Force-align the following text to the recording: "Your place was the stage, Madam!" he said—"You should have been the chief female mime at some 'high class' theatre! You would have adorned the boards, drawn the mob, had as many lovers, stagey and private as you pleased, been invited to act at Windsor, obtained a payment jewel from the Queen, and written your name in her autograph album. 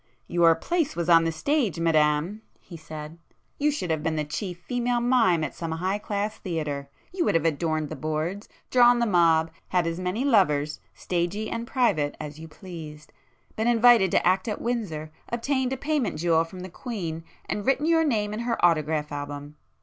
"Your 0.27 0.55
place 0.55 0.95
was 0.95 1.05
the 1.05 1.31
stage, 1.31 1.79
Madam!" 1.79 2.41
he 2.59 2.75
said—"You 2.75 3.69
should 3.69 3.91
have 3.91 4.01
been 4.01 4.15
the 4.15 4.23
chief 4.23 4.57
female 4.61 4.99
mime 4.99 5.43
at 5.43 5.53
some 5.53 5.71
'high 5.73 5.99
class' 5.99 6.37
theatre! 6.39 6.89
You 7.13 7.23
would 7.25 7.35
have 7.35 7.45
adorned 7.45 7.89
the 7.89 7.95
boards, 7.95 8.49
drawn 8.71 8.97
the 8.97 9.05
mob, 9.05 9.51
had 9.67 9.85
as 9.85 9.99
many 9.99 10.25
lovers, 10.25 10.79
stagey 10.95 11.51
and 11.51 11.67
private 11.67 12.17
as 12.19 12.39
you 12.39 12.47
pleased, 12.47 13.13
been 13.55 13.67
invited 13.67 14.09
to 14.09 14.27
act 14.27 14.47
at 14.47 14.59
Windsor, 14.59 15.11
obtained 15.29 15.71
a 15.71 15.77
payment 15.77 16.17
jewel 16.17 16.45
from 16.45 16.61
the 16.61 16.69
Queen, 16.69 17.23
and 17.47 17.67
written 17.67 17.85
your 17.85 18.03
name 18.03 18.33
in 18.33 18.39
her 18.39 18.57
autograph 18.65 19.11
album. 19.11 19.55